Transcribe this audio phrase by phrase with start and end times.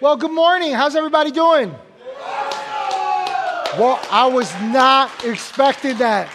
[0.00, 0.74] Well, good morning.
[0.74, 1.74] How's everybody doing?
[3.76, 6.28] Well, I was not expecting that.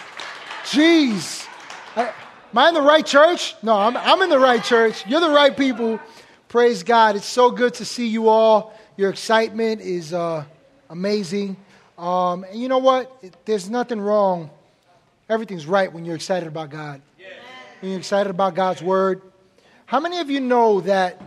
[0.64, 1.48] Jeez.
[1.96, 3.54] I, am I in the right church?
[3.62, 5.06] No, I'm, I'm in the right church.
[5.06, 5.98] You're the right people.
[6.48, 7.16] Praise God.
[7.16, 8.78] It's so good to see you all.
[8.98, 10.44] Your excitement is uh,
[10.90, 11.56] amazing.
[11.96, 13.24] Um, and you know what?
[13.46, 14.50] There's nothing wrong.
[15.30, 17.00] Everything's right when you're excited about God.
[17.80, 19.22] When you're excited about God's word.
[19.86, 21.18] How many of you know that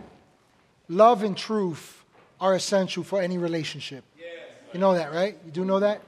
[0.88, 1.97] love and truth
[2.40, 4.04] are essential for any relationship.
[4.72, 5.36] You know that, right?
[5.44, 6.02] You do know that?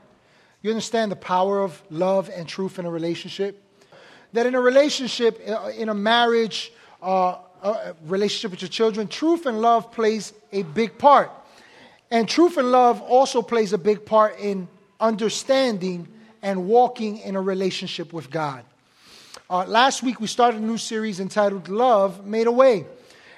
[0.62, 3.62] You understand the power of love and truth in a relationship?
[4.34, 9.46] That in a relationship, uh, in a marriage, uh, a relationship with your children, truth
[9.46, 11.30] and love plays a big part.
[12.10, 14.68] And truth and love also plays a big part in
[14.98, 16.08] understanding
[16.42, 18.64] and walking in a relationship with God.
[19.48, 22.86] Uh, last week, we started a new series entitled Love Made a Way.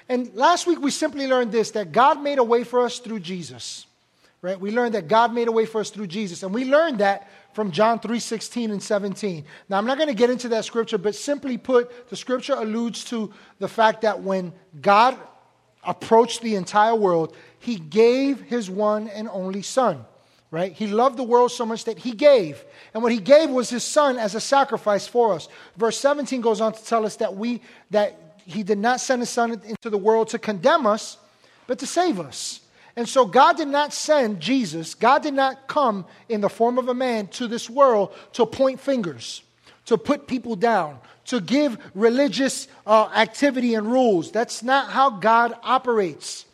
[0.09, 3.19] And last week we simply learned this that God made a way for us through
[3.19, 3.85] Jesus.
[4.41, 4.59] Right?
[4.59, 6.43] We learned that God made a way for us through Jesus.
[6.43, 9.45] And we learned that from John 3 16 and 17.
[9.69, 13.05] Now, I'm not going to get into that scripture, but simply put, the scripture alludes
[13.05, 15.17] to the fact that when God
[15.85, 20.03] approached the entire world, he gave his one and only Son.
[20.51, 20.71] Right?
[20.71, 22.63] He loved the world so much that he gave.
[22.93, 25.47] And what he gave was his son as a sacrifice for us.
[25.77, 29.29] Verse 17 goes on to tell us that we that he did not send his
[29.29, 31.17] son into the world to condemn us,
[31.67, 32.61] but to save us.
[32.95, 36.89] And so God did not send Jesus, God did not come in the form of
[36.89, 39.41] a man to this world to point fingers,
[39.85, 44.31] to put people down, to give religious uh, activity and rules.
[44.31, 46.45] That's not how God operates.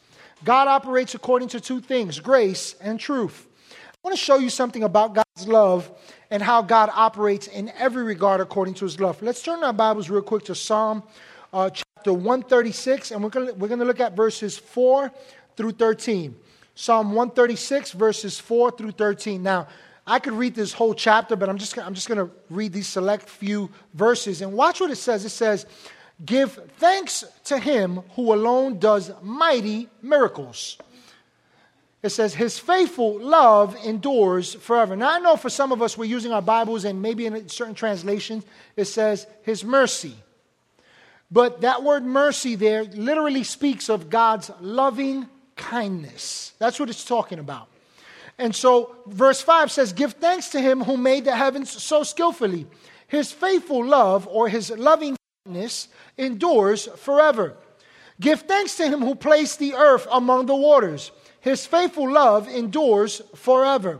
[0.45, 3.47] God operates according to two things grace and truth.
[3.71, 5.91] I want to show you something about God's love
[6.31, 9.21] and how God operates in every regard according to his love.
[9.21, 11.03] Let's turn our Bibles real quick to Psalm
[11.53, 15.11] uh, chapter 136, and we're going we're to look at verses 4
[15.55, 16.35] through 13.
[16.75, 19.43] Psalm 136, verses 4 through 13.
[19.43, 19.67] Now,
[20.07, 22.87] I could read this whole chapter, but I'm just, I'm just going to read these
[22.87, 24.41] select few verses.
[24.41, 25.25] And watch what it says.
[25.25, 25.65] It says,
[26.25, 30.77] Give thanks to him who alone does mighty miracles.
[32.01, 34.95] It says, His faithful love endures forever.
[34.95, 37.75] Now, I know for some of us, we're using our Bibles, and maybe in certain
[37.75, 38.45] translations,
[38.75, 40.15] it says, His mercy.
[41.31, 46.53] But that word mercy there literally speaks of God's loving kindness.
[46.57, 47.67] That's what it's talking about.
[48.37, 52.65] And so, verse 5 says, Give thanks to him who made the heavens so skillfully.
[53.07, 57.55] His faithful love or his loving kindness endures forever.
[58.19, 61.11] Give thanks to him who placed the earth among the waters.
[61.41, 63.99] His faithful love endures forever.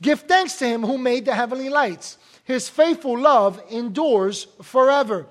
[0.00, 2.16] Give thanks to him who made the heavenly lights.
[2.44, 5.26] His faithful love endures forever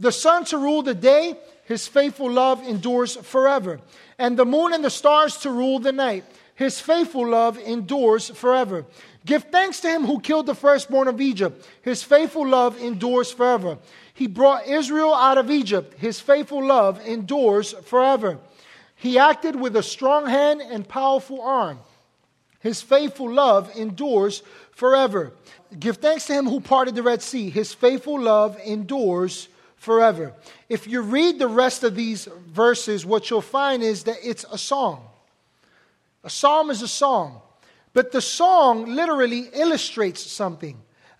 [0.00, 3.80] the sun to rule the day, his faithful love endures forever.
[4.18, 6.24] And the moon and the stars to rule the night,
[6.54, 8.84] his faithful love endures forever.
[9.24, 13.78] Give thanks to him who killed the firstborn of Egypt, his faithful love endures forever.
[14.14, 18.38] He brought Israel out of Egypt, his faithful love endures forever.
[18.96, 21.78] He acted with a strong hand and powerful arm.
[22.60, 25.32] His faithful love endures forever.
[25.78, 27.48] Give thanks to him who parted the Red Sea.
[27.48, 29.48] His faithful love endures
[29.80, 30.34] forever.
[30.68, 34.58] If you read the rest of these verses, what you'll find is that it's a
[34.58, 35.08] song.
[36.22, 37.40] A psalm is a song,
[37.94, 40.76] but the song literally illustrates something.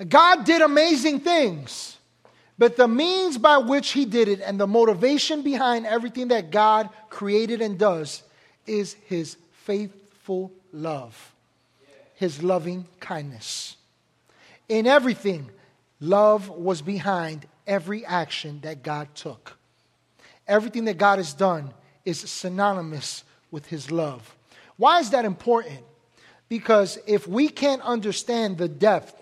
[0.07, 1.97] God did amazing things,
[2.59, 6.91] but the means by which He did it and the motivation behind everything that God
[7.09, 8.23] created and does
[8.67, 11.35] is His faithful love,
[12.15, 13.77] His loving kindness.
[14.69, 15.51] In everything,
[15.99, 19.57] love was behind every action that God took.
[20.47, 21.73] Everything that God has done
[22.05, 23.23] is synonymous
[23.53, 24.37] with His love.
[24.77, 25.81] Why is that important?
[26.49, 29.15] Because if we can't understand the depth,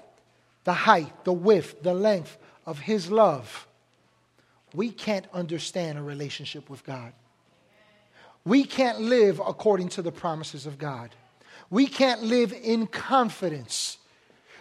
[0.65, 3.69] the height, the width, the length of His love,
[4.75, 7.13] we can't understand a relationship with God.
[8.47, 11.11] We can't live according to the promises of God.
[11.69, 13.99] We can't live in confidence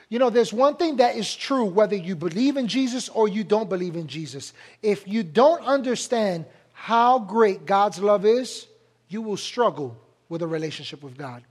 [0.09, 3.43] you know, there's one thing that is true whether you believe in Jesus or you
[3.43, 4.53] don't believe in Jesus.
[4.81, 8.67] If you don't understand how great God's love is,
[9.09, 9.97] you will struggle
[10.29, 11.43] with a relationship with God.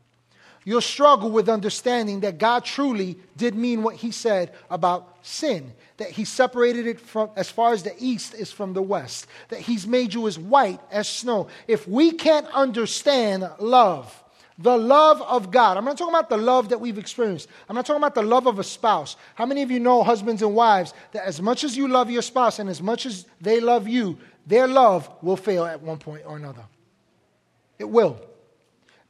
[0.65, 6.11] You'll struggle with understanding that God truly did mean what he said about sin, that
[6.11, 9.87] he separated it from as far as the east is from the west, that he's
[9.87, 11.47] made you as white as snow.
[11.69, 14.25] If we can't understand love,
[14.59, 15.77] the love of God.
[15.77, 17.49] I'm not talking about the love that we've experienced.
[17.69, 19.17] I'm not talking about the love of a spouse.
[19.35, 22.23] How many of you know, husbands and wives, that as much as you love your
[22.23, 26.23] spouse and as much as they love you, their love will fail at one point
[26.27, 26.65] or another?
[27.79, 28.21] It will.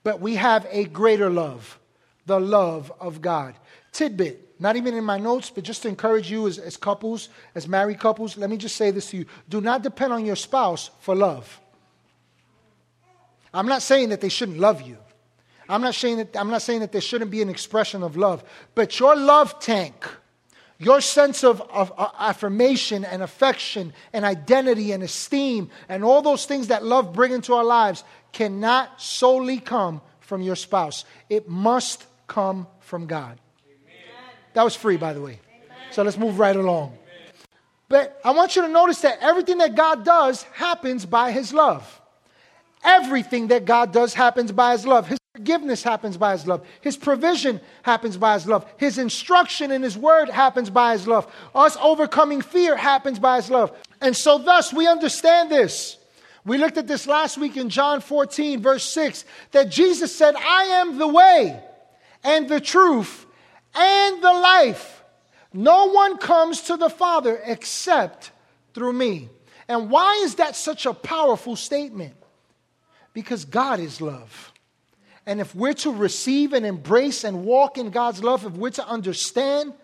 [0.06, 1.80] but we have a greater love,
[2.26, 3.56] the love of God.
[3.90, 7.66] Tidbit, not even in my notes, but just to encourage you as, as couples, as
[7.66, 9.26] married couples, let me just say this to you.
[9.48, 11.60] Do not depend on your spouse for love.
[13.52, 14.96] I'm not saying that they shouldn't love you.
[15.68, 18.44] I'm not saying that, I'm not saying that there shouldn't be an expression of love,
[18.74, 20.06] but your love tank,
[20.78, 26.46] your sense of, of uh, affirmation and affection and identity and esteem and all those
[26.46, 31.04] things that love bring into our lives cannot solely come from your spouse.
[31.30, 33.38] It must come from God.
[33.66, 34.04] Amen.
[34.54, 35.40] That was free, by the way.
[35.48, 35.92] Amen.
[35.92, 36.96] So let's move right along.
[37.88, 42.00] But I want you to notice that everything that God does happens by His love.
[42.84, 45.06] Everything that God does happens by His love.
[45.06, 46.66] His forgiveness happens by His love.
[46.80, 48.64] His provision happens by His love.
[48.78, 51.30] His instruction in His word happens by His love.
[51.54, 53.70] Us overcoming fear happens by His love.
[54.00, 55.98] And so, thus, we understand this.
[56.46, 60.62] We looked at this last week in John 14, verse 6, that Jesus said, I
[60.80, 61.60] am the way
[62.24, 63.26] and the truth
[63.74, 65.04] and the life.
[65.52, 68.30] No one comes to the Father except
[68.72, 69.28] through me.
[69.68, 72.14] And why is that such a powerful statement?
[73.12, 74.52] Because God is love.
[75.26, 78.86] And if we're to receive and embrace and walk in God's love, if we're to
[78.86, 79.74] understand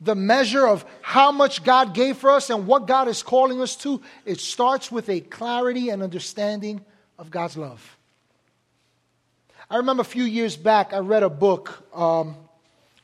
[0.00, 3.74] the measure of how much God gave for us and what God is calling us
[3.76, 6.84] to, it starts with a clarity and understanding
[7.18, 7.96] of God's love.
[9.70, 12.36] I remember a few years back, I read a book um,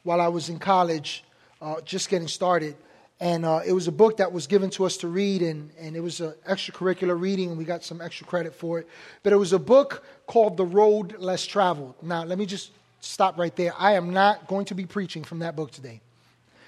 [0.02, 1.24] while I was in college,
[1.62, 2.76] uh, just getting started.
[3.22, 5.94] And uh, it was a book that was given to us to read, and, and
[5.94, 8.88] it was an extracurricular reading, and we got some extra credit for it.
[9.22, 11.94] But it was a book called The Road Less Traveled.
[12.02, 13.74] Now, let me just stop right there.
[13.78, 16.00] I am not going to be preaching from that book today.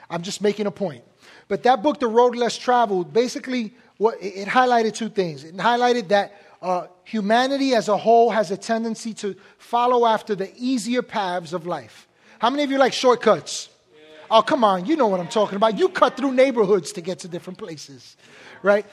[0.08, 1.02] I'm just making a point.
[1.48, 5.42] But that book, The Road Less Traveled, basically what it, highlighted two things.
[5.42, 10.52] It highlighted that uh, humanity as a whole has a tendency to follow after the
[10.56, 12.06] easier paths of life.
[12.38, 13.70] How many of you like shortcuts?
[14.30, 15.78] Oh, come on, you know what I'm talking about.
[15.78, 18.16] You cut through neighborhoods to get to different places,
[18.62, 18.86] right?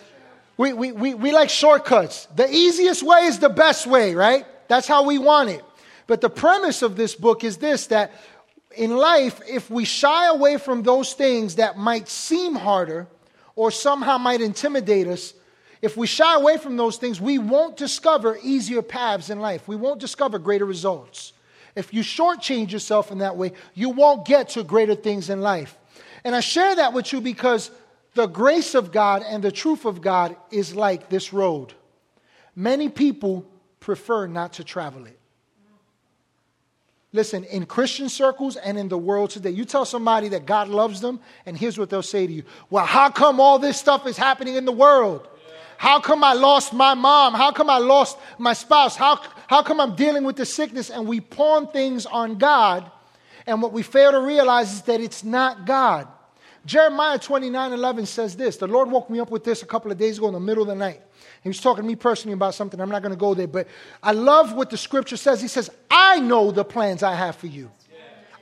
[0.58, 2.28] We, we, we, we like shortcuts.
[2.36, 4.46] The easiest way is the best way, right?
[4.68, 5.64] That's how we want it.
[6.08, 8.12] But the premise of this book is this that
[8.76, 13.08] in life, if we shy away from those things that might seem harder
[13.56, 15.34] or somehow might intimidate us,
[15.82, 19.68] if we shy away from those things, we won't discover easier paths in life.
[19.68, 21.34] We won't discover greater results.
[21.76, 25.78] If you shortchange yourself in that way, you won't get to greater things in life.
[26.24, 27.72] And I share that with you because
[28.14, 31.74] the grace of God and the truth of God is like this road.
[32.56, 33.46] Many people
[33.80, 35.18] prefer not to travel it.
[37.14, 41.02] Listen, in Christian circles and in the world today, you tell somebody that God loves
[41.02, 44.18] them, and here's what they'll say to you Well, how come all this stuff is
[44.18, 45.28] happening in the world?
[45.82, 47.34] How come I lost my mom?
[47.34, 48.96] How come I lost my spouse?
[48.96, 50.92] How, how come I'm dealing with the sickness?
[50.92, 52.92] And we pawn things on God.
[53.48, 56.08] And what we fail to realize is that it's not God.
[56.68, 58.58] Jeremiah 29 11 says this.
[58.58, 60.62] The Lord woke me up with this a couple of days ago in the middle
[60.62, 61.02] of the night.
[61.42, 62.80] He was talking to me personally about something.
[62.80, 63.68] I'm not going to go there, but
[64.04, 65.42] I love what the scripture says.
[65.42, 67.72] He says, I know the plans I have for you.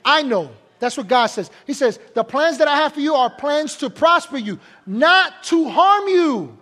[0.04, 0.52] I know.
[0.80, 1.50] That's what God says.
[1.66, 5.42] He says, The plans that I have for you are plans to prosper you, not
[5.44, 6.58] to harm you.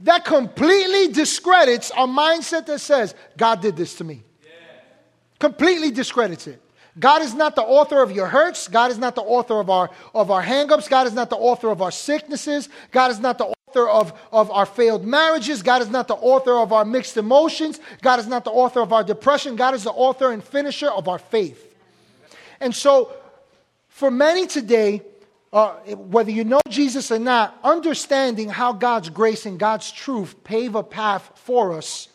[0.00, 4.22] That completely discredits a mindset that says, God did this to me.
[4.42, 4.50] Yeah.
[5.38, 6.62] Completely discredits it.
[6.98, 8.68] God is not the author of your hurts.
[8.68, 10.88] God is not the author of our, of our hangups.
[10.88, 12.68] God is not the author of our sicknesses.
[12.90, 15.62] God is not the author of, of our failed marriages.
[15.62, 17.80] God is not the author of our mixed emotions.
[18.00, 19.56] God is not the author of our depression.
[19.56, 21.74] God is the author and finisher of our faith.
[22.60, 23.12] And so,
[23.88, 25.02] for many today,
[25.56, 30.74] uh, whether you know Jesus or not, understanding how God's grace and God's truth pave
[30.74, 32.08] a path for us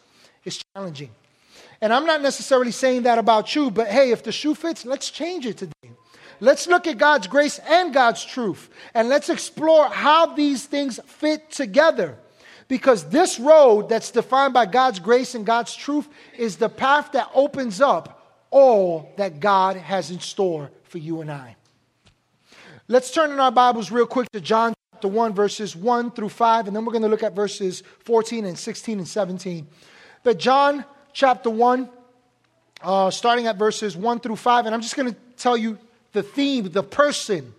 [0.45, 1.09] is challenging.
[1.81, 5.09] And I'm not necessarily saying that about you, but hey, if the shoe fits, let's
[5.09, 5.89] change it today.
[6.39, 11.49] Let's look at God's grace and God's truth, and let's explore how these things fit
[11.49, 12.19] together.
[12.67, 16.07] Because this road that's defined by God's grace and God's truth
[16.37, 21.31] is the path that opens up all that God has in store for you and
[21.31, 21.55] I.
[22.91, 26.67] Let's turn in our Bibles real quick to John chapter 1, verses 1 through 5,
[26.67, 29.65] and then we're going to look at verses 14 and 16 and 17.
[30.23, 30.83] But John
[31.13, 31.89] chapter 1,
[32.81, 35.77] uh, starting at verses 1 through 5, and I'm just going to tell you
[36.11, 37.53] the theme, the person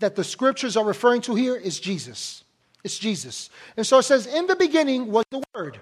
[0.00, 2.42] that the scriptures are referring to here is Jesus.
[2.82, 3.50] It's Jesus.
[3.76, 5.78] And so it says, In the beginning was the Word.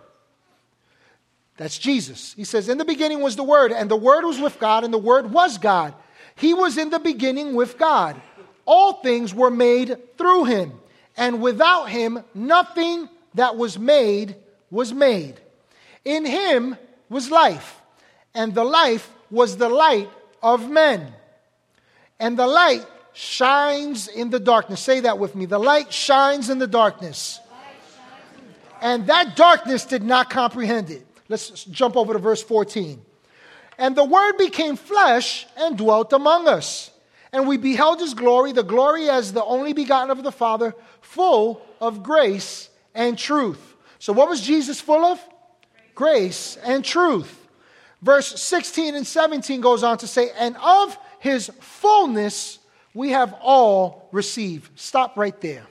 [1.56, 2.34] That's Jesus.
[2.34, 4.92] He says, In the beginning was the Word, and the Word was with God, and
[4.92, 5.94] the Word was God.
[6.36, 8.20] He was in the beginning with God
[8.68, 10.72] all things were made through him,
[11.16, 14.36] and without him, nothing that was made
[14.70, 15.40] was made.
[16.04, 16.76] In him
[17.08, 17.80] was life,
[18.34, 20.10] and the life was the light
[20.42, 21.14] of men.
[22.20, 22.84] And the light
[23.14, 24.80] shines in the darkness.
[24.80, 25.46] Say that with me.
[25.46, 27.40] The light shines in the darkness.
[28.82, 31.06] And that darkness did not comprehend it.
[31.28, 33.00] Let's jump over to verse 14.
[33.78, 36.90] And the Word became flesh and dwelt among us.
[37.32, 41.62] And we beheld his glory, the glory as the only begotten of the Father, full
[41.80, 43.74] of grace and truth.
[43.98, 45.20] So, what was Jesus full of?
[45.94, 47.46] Grace and truth.
[48.00, 52.58] Verse 16 and 17 goes on to say, And of his fullness
[52.94, 54.78] we have all received.
[54.78, 55.66] Stop right there.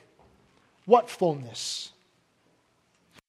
[0.86, 1.92] What fullness?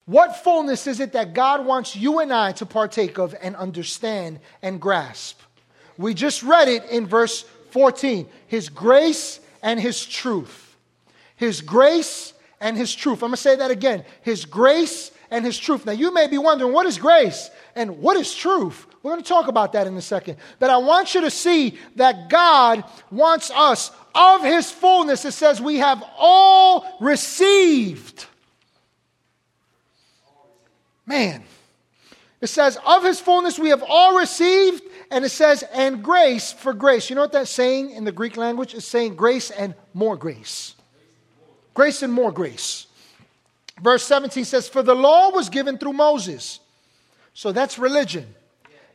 [0.07, 4.41] What fullness is it that God wants you and I to partake of and understand
[4.63, 5.41] and grasp?
[5.99, 10.77] We just read it in verse 14 His grace and His truth.
[11.37, 13.23] His grace and His truth.
[13.23, 14.05] I'm going to say that again.
[14.23, 15.87] His grace and His truth.
[15.87, 18.87] Now, you may be wondering, what is grace and what is truth?
[19.03, 20.37] We're going to talk about that in a second.
[20.59, 25.25] But I want you to see that God wants us of His fullness.
[25.25, 28.27] It says we have all received.
[31.07, 31.45] Man.
[32.41, 36.73] It says, of His fullness we have all received and it says, and grace for
[36.73, 37.09] grace.
[37.09, 38.75] You know what that's saying in the Greek language?
[38.75, 40.75] It's saying grace and more grace.
[41.75, 42.87] Grace and more grace.
[43.83, 46.61] Verse 17 says, For the law was given through Moses.
[47.33, 48.35] So that's religion.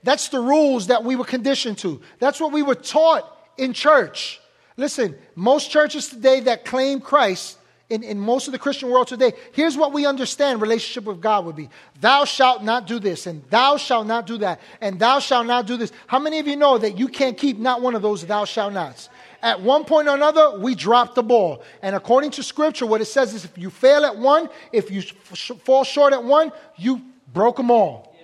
[0.03, 2.01] That's the rules that we were conditioned to.
[2.19, 3.25] That's what we were taught
[3.57, 4.39] in church.
[4.75, 7.57] Listen, most churches today that claim Christ,
[7.89, 11.45] in, in most of the Christian world today, here's what we understand relationship with God
[11.45, 11.69] would be.
[11.99, 15.67] Thou shalt not do this, and thou shalt not do that, and thou shalt not
[15.67, 15.91] do this.
[16.07, 18.73] How many of you know that you can't keep not one of those thou shalt
[18.73, 19.09] nots?
[19.41, 21.63] At one point or another, we drop the ball.
[21.81, 25.01] And according to scripture, what it says is if you fail at one, if you
[25.01, 27.01] fall short at one, you
[27.33, 28.15] broke them all.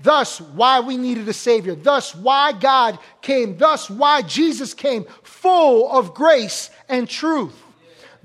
[0.00, 1.74] Thus, why we needed a Savior.
[1.74, 3.58] Thus, why God came.
[3.58, 7.54] Thus, why Jesus came, full of grace and truth.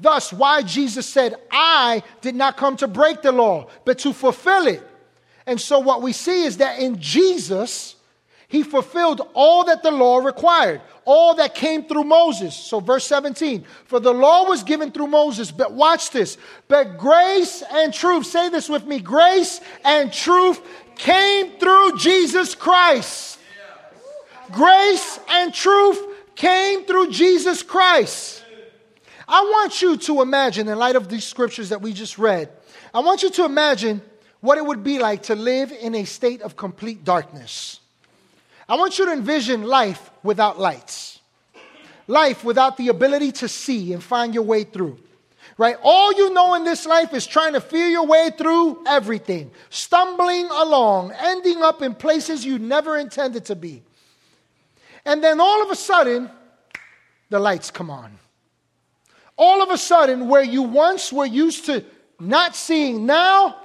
[0.04, 4.68] Thus, why Jesus said, I did not come to break the law, but to fulfill
[4.68, 4.86] it.
[5.48, 7.96] And so, what we see is that in Jesus,
[8.50, 12.54] he fulfilled all that the law required, all that came through Moses.
[12.54, 17.64] So, verse 17, for the law was given through Moses, but watch this, but grace
[17.72, 20.62] and truth, say this with me grace and truth
[20.98, 23.40] came through Jesus Christ.
[24.52, 26.06] Grace and truth
[26.36, 28.43] came through Jesus Christ.
[29.28, 32.50] I want you to imagine, in light of these scriptures that we just read,
[32.94, 34.02] I want you to imagine
[34.42, 37.80] what it would be like to live in a state of complete darkness.
[38.68, 41.20] I want you to envision life without lights,
[42.08, 44.98] life without the ability to see and find your way through.
[45.58, 45.78] Right?
[45.84, 50.48] All you know in this life is trying to feel your way through everything, stumbling
[50.50, 53.84] along, ending up in places you never intended to be.
[55.06, 56.30] And then all of a sudden,
[57.30, 58.18] the lights come on
[59.38, 61.84] all of a sudden, where you once were used to
[62.20, 63.58] not seeing, now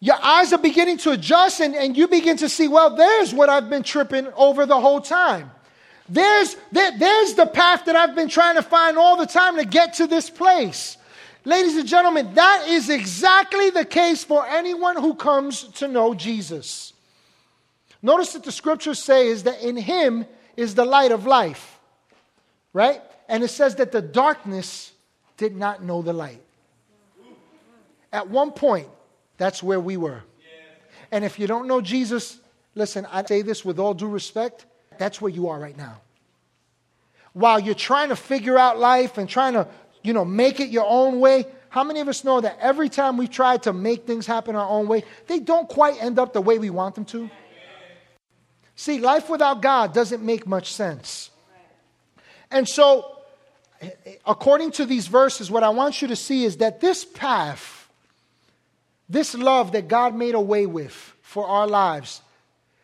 [0.00, 3.48] your eyes are beginning to adjust and, and you begin to see, well, there's what
[3.48, 5.50] I've been tripping over the whole time.
[6.08, 9.64] There's, there, there's the path that I've been trying to find all the time to
[9.64, 10.96] get to this place.
[11.44, 16.92] Ladies and gentlemen, that is exactly the case for anyone who comes to know Jesus.
[18.02, 21.78] Notice that the scriptures say is that in him is the light of life.
[22.72, 23.00] Right?
[23.28, 24.92] And it says that the darkness
[25.36, 26.42] did not know the light.
[28.12, 28.88] At one point,
[29.36, 30.22] that's where we were.
[31.10, 32.38] And if you don't know Jesus,
[32.74, 34.66] listen, I say this with all due respect,
[34.98, 36.00] that's where you are right now.
[37.32, 39.68] While you're trying to figure out life and trying to,
[40.02, 43.18] you know, make it your own way, how many of us know that every time
[43.18, 46.40] we try to make things happen our own way, they don't quite end up the
[46.40, 47.28] way we want them to?
[48.74, 51.30] See, life without God doesn't make much sense.
[52.50, 53.15] And so
[54.26, 57.88] according to these verses, what I want you to see is that this path,
[59.08, 62.22] this love that God made a way with for our lives,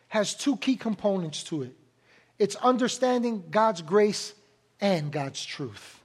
[0.09, 1.75] has two key components to it
[2.39, 4.33] it's understanding God's grace
[4.81, 6.01] and God's truth.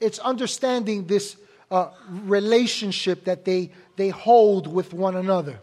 [0.00, 1.36] It's understanding this
[1.70, 5.60] uh, relationship that they, they hold with one another.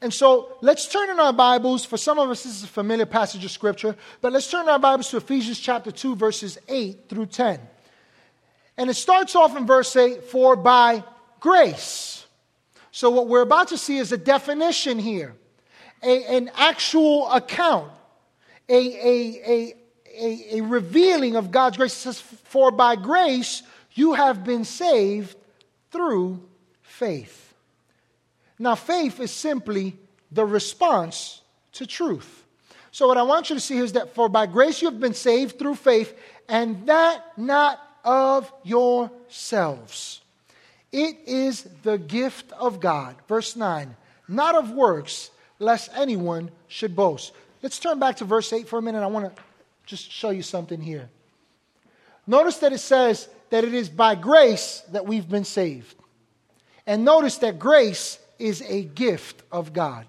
[0.00, 1.84] And so let's turn in our Bibles.
[1.84, 4.78] For some of us, this is a familiar passage of Scripture, but let's turn our
[4.78, 7.60] Bibles to Ephesians chapter 2, verses 8 through 10.
[8.76, 11.04] And it starts off in verse 8 for by
[11.40, 12.26] grace.
[12.90, 15.34] So, what we're about to see is a definition here,
[16.02, 17.90] a, an actual account,
[18.68, 19.74] a, a,
[20.14, 21.94] a, a, revealing of God's grace.
[21.94, 23.62] It says, For by grace
[23.92, 25.36] you have been saved
[25.90, 26.42] through
[26.82, 27.54] faith.
[28.58, 29.96] Now, faith is simply
[30.30, 31.40] the response
[31.72, 32.44] to truth.
[32.90, 35.14] So, what I want you to see is that for by grace you have been
[35.14, 36.14] saved through faith,
[36.46, 40.20] and that not of yourselves.
[40.90, 43.16] It is the gift of God.
[43.28, 43.94] Verse 9,
[44.28, 47.32] not of works, lest anyone should boast.
[47.62, 49.02] Let's turn back to verse 8 for a minute.
[49.02, 49.42] I want to
[49.86, 51.08] just show you something here.
[52.26, 55.94] Notice that it says that it is by grace that we've been saved.
[56.86, 60.06] And notice that grace is a gift of God.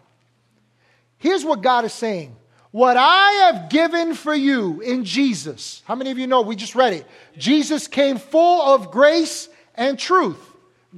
[1.17, 2.35] Here's what God is saying
[2.73, 5.83] What I have given for you in Jesus.
[5.85, 6.41] How many of you know?
[6.41, 7.05] We just read it.
[7.37, 10.39] Jesus came full of grace and truth.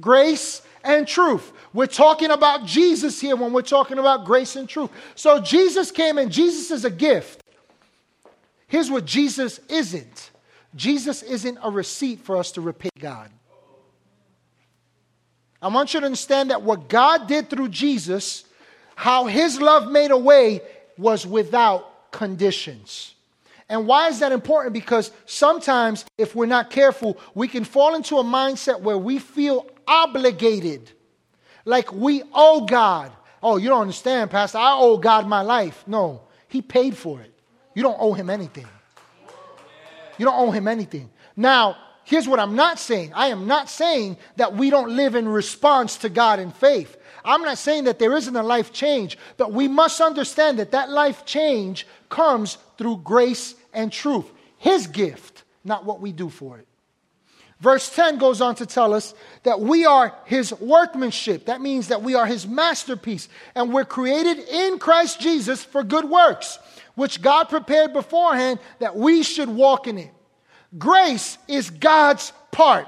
[0.00, 1.52] Grace and truth.
[1.74, 4.88] We're talking about Jesus here when we're talking about grace and truth.
[5.16, 7.42] So Jesus came and Jesus is a gift.
[8.68, 10.30] Here's what Jesus isn't
[10.74, 13.30] Jesus isn't a receipt for us to repay God.
[15.60, 18.46] I want you to understand that what God did through Jesus,
[18.94, 20.62] how his love made a way,
[20.98, 23.14] was without conditions.
[23.68, 24.72] And why is that important?
[24.72, 29.66] Because sometimes, if we're not careful, we can fall into a mindset where we feel
[29.88, 30.90] obligated,
[31.64, 33.12] like we owe God.
[33.42, 34.58] Oh, you don't understand, Pastor.
[34.58, 35.82] I owe God my life.
[35.86, 37.32] No, He paid for it.
[37.74, 38.66] You don't owe Him anything.
[40.16, 41.10] You don't owe Him anything.
[41.36, 45.28] Now, here's what I'm not saying I am not saying that we don't live in
[45.28, 46.96] response to God in faith.
[47.26, 50.88] I'm not saying that there isn't a life change, but we must understand that that
[50.90, 54.30] life change comes through grace and truth.
[54.58, 56.66] His gift, not what we do for it.
[57.60, 61.46] Verse 10 goes on to tell us that we are his workmanship.
[61.46, 66.04] That means that we are his masterpiece and we're created in Christ Jesus for good
[66.04, 66.58] works,
[66.94, 70.12] which God prepared beforehand that we should walk in it.
[70.78, 72.86] Grace is God's part.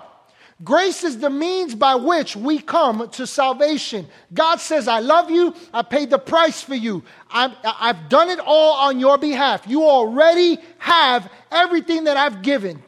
[0.65, 4.09] Grace is the means by which we come to salvation.
[4.35, 5.55] God says, I love you.
[5.73, 7.05] I paid the price for you.
[7.31, 9.65] i have done it all on your behalf.
[9.69, 12.83] You already have everything that I've given.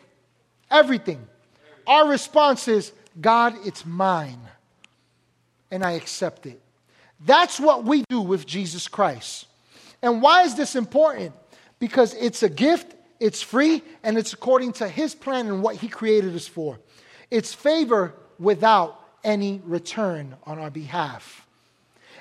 [0.68, 1.24] Everything.
[1.86, 4.40] Our response is, God, it's mine.
[5.70, 6.60] And I accept it.
[7.24, 9.46] That's what we do with Jesus Christ.
[10.02, 11.34] And why is this important?
[11.78, 15.86] Because it's a gift, it's free, and it's according to His plan and what He
[15.86, 16.80] created us for.
[17.30, 21.46] It's favor without any return on our behalf.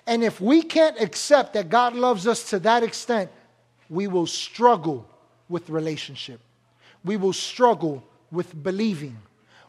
[0.05, 3.31] And if we can't accept that God loves us to that extent,
[3.89, 5.07] we will struggle
[5.47, 6.39] with relationship.
[7.03, 9.17] We will struggle with believing.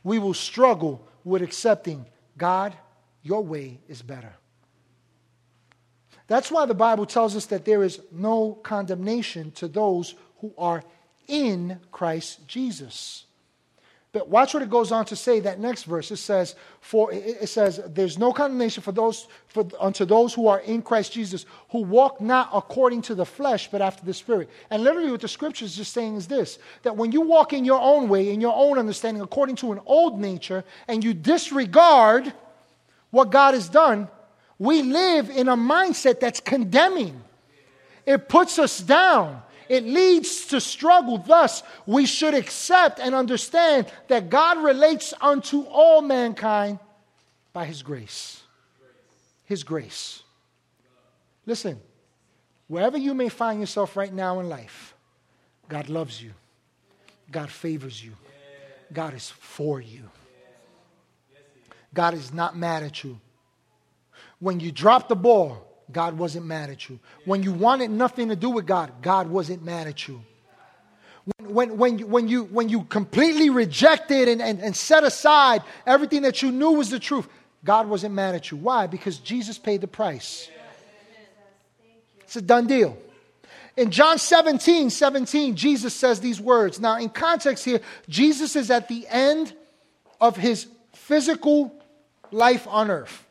[0.03, 2.74] We will struggle with accepting God,
[3.22, 4.33] your way is better.
[6.26, 10.85] That's why the Bible tells us that there is no condemnation to those who are
[11.26, 13.24] in Christ Jesus.
[14.12, 16.11] But watch what it goes on to say that next verse.
[16.11, 20.59] It says, for it says, there's no condemnation for those for unto those who are
[20.61, 24.51] in Christ Jesus, who walk not according to the flesh, but after the spirit.
[24.68, 27.64] And literally what the scripture is just saying is this that when you walk in
[27.64, 32.33] your own way, in your own understanding, according to an old nature, and you disregard
[33.11, 34.09] what God has done,
[34.59, 37.23] we live in a mindset that's condemning.
[38.07, 39.42] It puts us down.
[39.71, 41.19] It leads to struggle.
[41.19, 46.81] Thus, we should accept and understand that God relates unto all mankind
[47.53, 48.43] by His grace.
[49.45, 50.25] His grace.
[51.47, 51.79] Listen,
[52.67, 54.93] wherever you may find yourself right now in life,
[55.69, 56.33] God loves you,
[57.31, 58.11] God favors you,
[58.93, 60.03] God is for you.
[61.95, 63.21] God is not mad at you.
[64.41, 66.98] When you drop the ball, God wasn't mad at you.
[67.24, 70.22] When you wanted nothing to do with God, God wasn't mad at you.
[71.38, 75.62] When, when, when, you, when, you, when you completely rejected and, and, and set aside
[75.87, 77.29] everything that you knew was the truth,
[77.64, 78.57] God wasn't mad at you.
[78.57, 78.87] Why?
[78.87, 80.48] Because Jesus paid the price.
[82.22, 82.96] It's a done deal.
[83.76, 86.81] In John 17, 17, Jesus says these words.
[86.81, 89.53] Now, in context here, Jesus is at the end
[90.20, 91.74] of his physical
[92.31, 93.26] life on earth.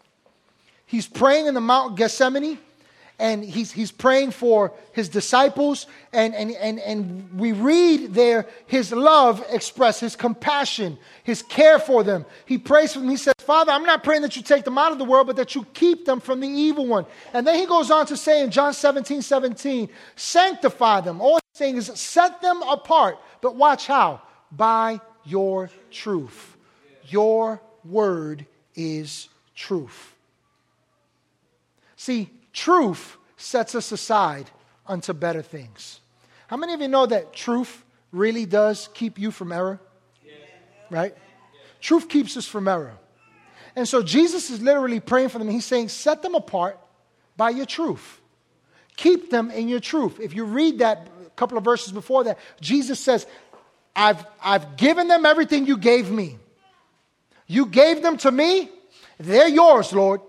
[0.90, 2.58] He's praying in the Mount Gethsemane
[3.20, 5.86] and he's, he's praying for his disciples.
[6.12, 12.04] And, and, and, and we read there his love expressed, his compassion, his care for
[12.04, 12.26] them.
[12.48, 13.10] He prays for them.
[13.10, 15.36] He says, Father, I'm not praying that you take them out of the world, but
[15.36, 17.06] that you keep them from the evil one.
[17.32, 21.22] And then he goes on to say in John 17, 17, sanctify them.
[21.22, 23.20] All he's saying is set them apart.
[23.42, 24.24] But watch how?
[24.52, 26.58] By your truth.
[27.04, 30.16] Your word is truth.
[32.00, 34.50] See, truth sets us aside
[34.88, 36.00] unto better things.
[36.48, 37.84] How many of you know that truth
[38.14, 39.82] really does keep you from error?
[40.90, 41.14] Right?
[41.82, 42.94] Truth keeps us from error.
[43.76, 45.50] And so Jesus is literally praying for them.
[45.50, 46.80] He's saying, set them apart
[47.36, 48.22] by your truth.
[49.00, 50.20] keep them in your truth.
[50.20, 51.08] If you read that
[51.38, 53.26] couple of verses before that, Jesus says,
[53.96, 56.38] I've, I've given them everything you gave me.
[57.48, 58.70] You gave them to me,
[59.18, 60.22] they're yours, Lord.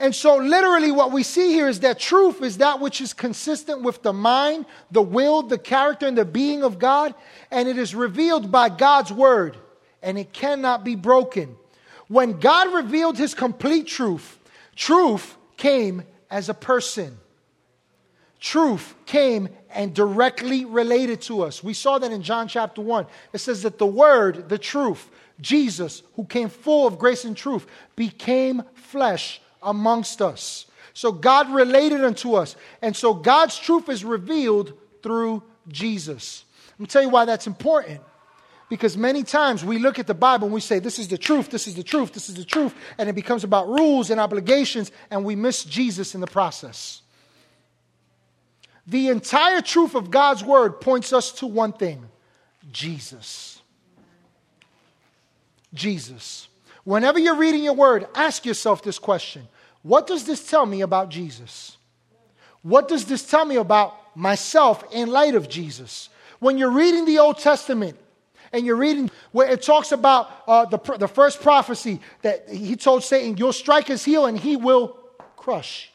[0.00, 3.82] And so, literally, what we see here is that truth is that which is consistent
[3.82, 7.14] with the mind, the will, the character, and the being of God,
[7.50, 9.58] and it is revealed by God's word,
[10.02, 11.54] and it cannot be broken.
[12.08, 14.38] When God revealed his complete truth,
[14.74, 17.18] truth came as a person.
[18.40, 21.62] Truth came and directly related to us.
[21.62, 23.06] We saw that in John chapter 1.
[23.34, 25.10] It says that the Word, the truth,
[25.42, 30.66] Jesus, who came full of grace and truth, became flesh amongst us.
[30.92, 32.56] So God related unto us.
[32.82, 36.44] And so God's truth is revealed through Jesus.
[36.78, 38.00] Me tell you why that's important.
[38.70, 41.50] Because many times we look at the Bible and we say, This is the truth,
[41.50, 44.92] this is the truth, this is the truth, and it becomes about rules and obligations,
[45.10, 47.02] and we miss Jesus in the process.
[48.86, 52.06] The entire truth of God's word points us to one thing
[52.70, 53.60] Jesus.
[55.74, 56.48] Jesus.
[56.84, 59.46] Whenever you're reading your word, ask yourself this question
[59.82, 61.76] What does this tell me about Jesus?
[62.62, 66.10] What does this tell me about myself in light of Jesus?
[66.38, 67.98] When you're reading the Old Testament
[68.52, 73.04] and you're reading where it talks about uh, the, the first prophecy that he told
[73.04, 74.96] Satan, You'll strike his heel and he will
[75.36, 75.90] crush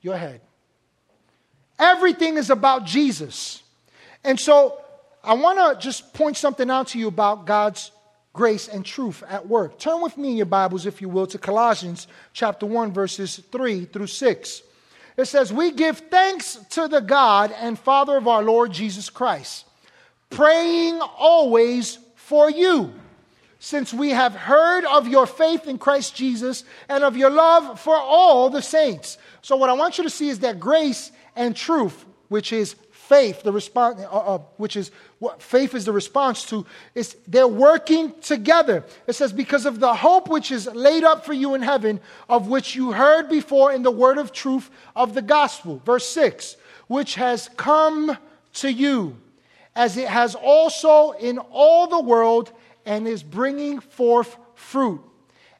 [0.00, 0.40] your head.
[1.78, 3.62] Everything is about Jesus.
[4.22, 4.80] And so
[5.24, 7.90] I want to just point something out to you about God's
[8.32, 9.78] grace and truth at work.
[9.78, 13.86] Turn with me in your Bibles, if you will, to Colossians chapter 1, verses 3
[13.86, 14.62] through 6.
[15.16, 19.66] It says, We give thanks to the God and Father of our Lord Jesus Christ,
[20.30, 22.92] praying always for you,
[23.58, 27.96] since we have heard of your faith in Christ Jesus and of your love for
[27.96, 29.18] all the saints.
[29.42, 32.76] So, what I want you to see is that grace and truth, which is
[33.10, 37.48] faith, the response, uh, uh, which is what faith is the response to, is they're
[37.48, 38.84] working together.
[39.08, 42.46] It says, because of the hope which is laid up for you in heaven, of
[42.46, 45.82] which you heard before in the word of truth of the gospel.
[45.84, 48.16] Verse 6, which has come
[48.54, 49.16] to you,
[49.74, 52.52] as it has also in all the world,
[52.86, 55.00] and is bringing forth fruit.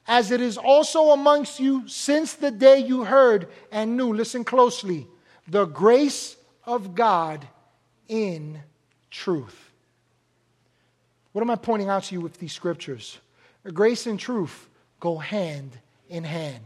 [0.07, 4.15] As it is also amongst you since the day you heard and knew.
[4.15, 5.09] Listen closely.
[5.49, 7.47] The grace of God
[8.09, 8.61] in
[9.11, 9.71] truth.
[11.33, 13.19] What am I pointing out to you with these scriptures?
[13.73, 14.69] Grace and truth
[14.99, 16.65] go hand in hand.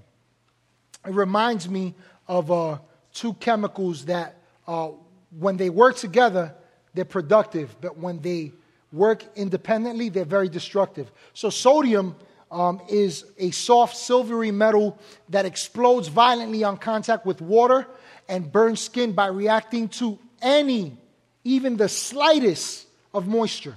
[1.07, 1.95] It reminds me
[2.27, 2.79] of uh,
[3.13, 4.91] two chemicals that, uh,
[5.39, 6.55] when they work together,
[6.95, 8.53] they're productive, but when they
[8.93, 11.11] work independently, they're very destructive.
[11.35, 12.17] So, sodium
[12.51, 17.87] um, is a soft, silvery metal that explodes violently on contact with water
[18.29, 20.97] and burn skin by reacting to any,
[21.45, 23.77] even the slightest of moisture,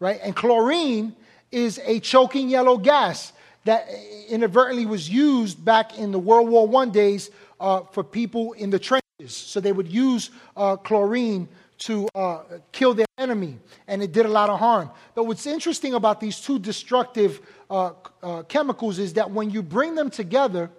[0.00, 0.20] right?
[0.22, 1.14] And chlorine
[1.50, 3.32] is a choking yellow gas
[3.64, 3.88] that
[4.28, 8.78] inadvertently was used back in the World War I days uh, for people in the
[8.78, 9.02] trenches.
[9.28, 11.48] So they would use uh, chlorine
[11.78, 14.90] to uh, kill their enemy, and it did a lot of harm.
[15.14, 19.94] But what's interesting about these two destructive uh, uh, chemicals is that when you bring
[19.94, 20.70] them together,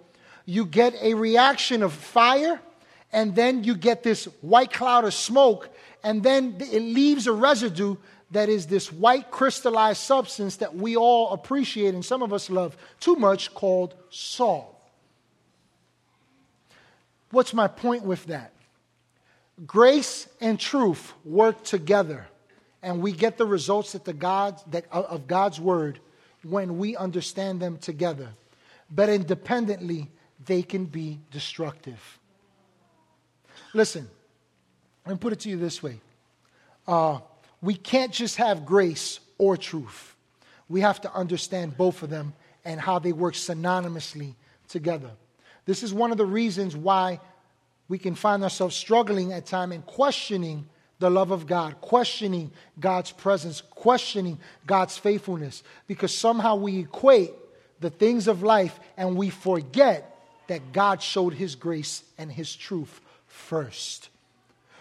[0.44, 2.60] you get a reaction of fire
[3.12, 5.70] and then you get this white cloud of smoke,
[6.02, 7.96] and then it leaves a residue
[8.30, 12.76] that is this white crystallized substance that we all appreciate and some of us love
[13.00, 14.76] too much called salt.
[17.30, 18.52] What's my point with that?
[19.66, 22.26] Grace and truth work together,
[22.82, 26.00] and we get the results that the God, that, uh, of God's word
[26.42, 28.28] when we understand them together.
[28.90, 30.08] But independently,
[30.46, 32.19] they can be destructive.
[33.72, 34.08] Listen,
[35.06, 36.00] let me put it to you this way
[36.86, 37.20] uh,
[37.62, 40.16] we can't just have grace or truth,
[40.68, 42.32] we have to understand both of them
[42.64, 44.34] and how they work synonymously
[44.68, 45.10] together.
[45.64, 47.20] This is one of the reasons why
[47.88, 50.66] we can find ourselves struggling at times and questioning
[50.98, 57.32] the love of God, questioning God's presence, questioning God's faithfulness, because somehow we equate
[57.80, 60.06] the things of life and we forget
[60.48, 63.00] that God showed His grace and His truth
[63.40, 64.08] first.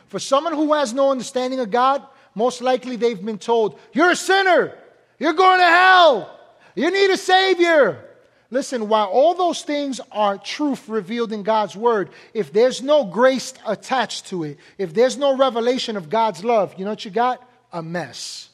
[0.08, 2.04] For someone who has no understanding of God,
[2.36, 4.76] most likely they've been told, You're a sinner.
[5.18, 6.40] You're going to hell.
[6.76, 8.06] You need a Savior.
[8.52, 13.54] Listen, while all those things are truth revealed in God's Word, if there's no grace
[13.68, 17.48] attached to it, if there's no revelation of God's love, you know what you got?
[17.72, 18.50] A mess.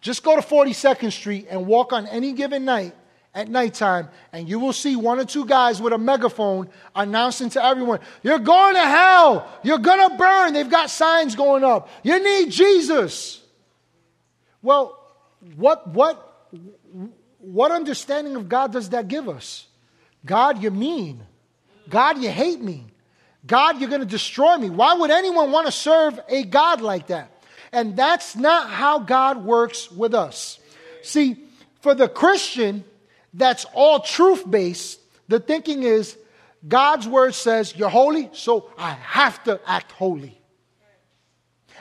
[0.00, 2.94] Just go to 42nd Street and walk on any given night,
[3.34, 7.64] at nighttime, and you will see one or two guys with a megaphone announcing to
[7.64, 9.48] everyone, You're going to hell.
[9.62, 10.52] You're going to burn.
[10.52, 11.88] They've got signs going up.
[12.02, 13.40] You need Jesus.
[14.62, 14.98] Well,
[15.56, 16.48] what, what,
[17.38, 19.66] what understanding of God does that give us?
[20.26, 21.22] God, you're mean.
[21.88, 22.86] God, you hate me.
[23.46, 24.70] God, you're going to destroy me.
[24.70, 27.30] Why would anyone want to serve a God like that?
[27.72, 30.58] And that's not how God works with us.
[31.02, 31.44] See,
[31.80, 32.84] for the Christian
[33.32, 36.16] that's all truth based, the thinking is
[36.66, 40.40] God's word says, You're holy, so I have to act holy.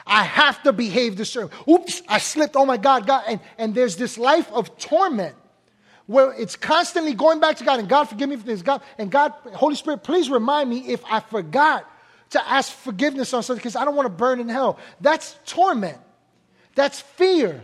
[0.05, 1.45] I have to behave this way.
[1.67, 2.55] Oops, I slipped.
[2.55, 3.23] Oh my God, God.
[3.27, 5.35] And, and there's this life of torment
[6.07, 8.63] where it's constantly going back to God and God forgive me for this.
[8.63, 11.85] God and God, Holy Spirit, please remind me if I forgot
[12.31, 14.79] to ask forgiveness on something because I don't want to burn in hell.
[14.99, 15.99] That's torment.
[16.73, 17.61] That's fear.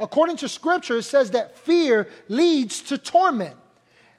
[0.00, 3.54] According to scripture, it says that fear leads to torment.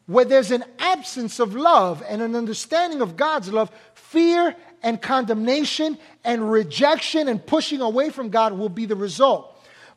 [0.05, 5.97] Where there's an absence of love and an understanding of God's love, fear and condemnation
[6.23, 9.47] and rejection and pushing away from God will be the result.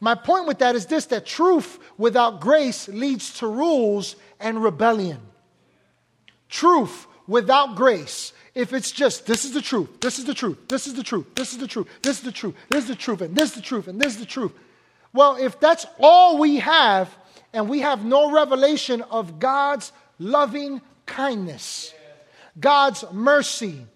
[0.00, 5.20] My point with that is this that truth without grace leads to rules and rebellion.
[6.48, 10.86] Truth without grace, if it's just this is the truth, this is the truth, this
[10.86, 13.20] is the truth, this is the truth, this is the truth, this is the truth,
[13.22, 14.52] and this is the truth, and this is the truth.
[15.14, 17.16] Well, if that's all we have,
[17.52, 21.94] and we have no revelation of God's loving kindness,
[22.58, 23.86] God's mercy,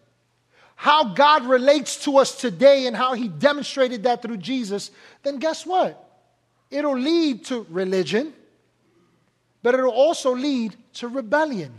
[0.76, 4.92] how God relates to us today and how He demonstrated that through Jesus,
[5.24, 6.04] then guess what?
[6.70, 8.33] It'll lead to religion,
[9.64, 11.72] but it'll also lead to rebellion.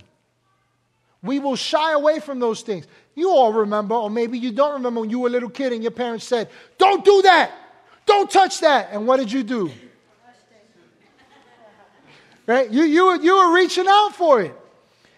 [1.24, 2.88] We will shy away from those things.
[3.16, 5.82] You all remember, or maybe you don't remember when you were a little kid and
[5.82, 7.52] your parents said, Don't do that!
[8.10, 8.90] Don't touch that!
[8.92, 9.72] And what did you do?
[12.48, 12.68] Right?
[12.72, 14.56] You, you, you were reaching out for it.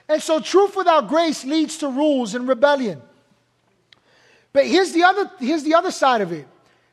[0.10, 3.02] And so, truth without grace leads to rules and rebellion.
[4.52, 6.46] But here's the other, here's the other side of it.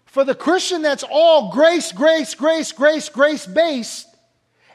[0.07, 4.07] For the Christian that's all grace, grace, grace, grace, grace based,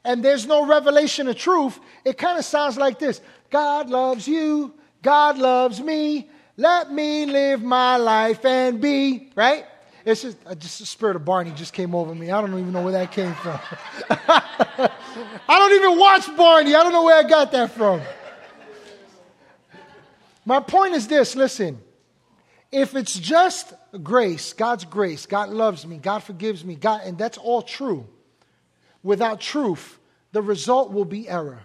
[0.03, 4.73] and there's no revelation of truth, it kind of sounds like this God loves you,
[5.01, 9.63] God loves me, let me live my life and be, right?
[10.05, 12.29] It's just, just the spirit of Barney just came over me.
[12.29, 13.59] I don't even know where that came from.
[14.09, 14.89] I
[15.47, 16.75] don't even watch Barney.
[16.75, 18.01] I don't know where I got that from.
[20.45, 21.79] My point is this listen,
[22.71, 27.37] if it's just grace, God's grace, God loves me, God forgives me, God, and that's
[27.37, 28.05] all true,
[29.03, 29.99] without truth,
[30.33, 31.61] the result will be error.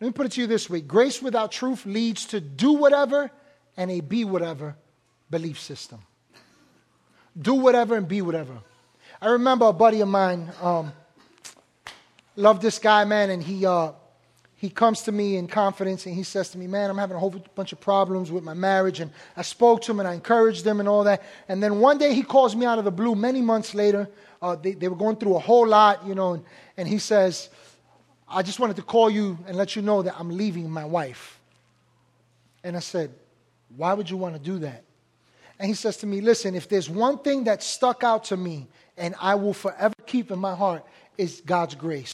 [0.00, 3.30] Let me put it to you this way grace without truth leads to do whatever
[3.76, 4.76] and a be whatever
[5.30, 6.00] belief system.
[7.40, 8.58] Do whatever and be whatever.
[9.20, 10.92] I remember a buddy of mine, um,
[12.36, 13.92] loved this guy, man, and he, uh,
[14.64, 17.20] he comes to me in confidence and he says to me, Man, I'm having a
[17.20, 19.00] whole bunch of problems with my marriage.
[19.00, 21.22] And I spoke to him and I encouraged him and all that.
[21.48, 24.08] And then one day he calls me out of the blue, many months later.
[24.40, 26.44] Uh, they, they, were going through a whole lot, you know, and,
[26.76, 27.50] and he says,
[28.26, 31.40] I just wanted to call you and let you know that I'm leaving my wife.
[32.62, 33.10] And I said,
[33.76, 34.84] Why would you want to do that?
[35.58, 38.66] And he says to me, Listen, if there's one thing that stuck out to me
[38.96, 40.84] and I will forever keep in my heart,
[41.16, 42.12] is God's grace.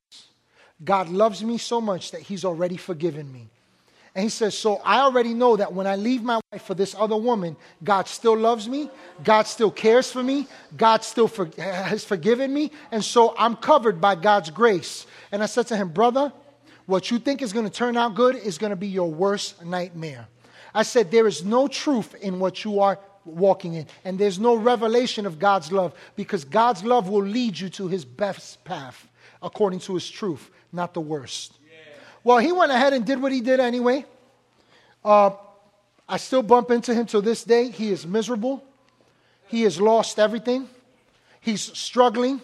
[0.82, 3.48] God loves me so much that He's already forgiven me.
[4.14, 6.96] And he says, So I already know that when I leave my wife for this
[6.98, 8.90] other woman, God still loves me.
[9.22, 10.48] God still cares for me.
[10.76, 12.72] God still for, has forgiven me.
[12.90, 15.06] And so I'm covered by God's grace.
[15.30, 16.32] And I said to him, Brother,
[16.86, 19.64] what you think is going to turn out good is going to be your worst
[19.64, 20.26] nightmare.
[20.74, 24.54] I said, There is no truth in what you are walking in, and there's no
[24.56, 29.08] revelation of God's love because God's love will lead you to his best path
[29.42, 31.54] according to his truth not the worst.
[32.22, 34.04] Well, he went ahead and did what he did anyway.
[35.04, 35.30] Uh,
[36.08, 37.70] I still bump into him to this day.
[37.70, 38.62] He is miserable.
[39.46, 40.68] He has lost everything.
[41.40, 42.40] He's struggling.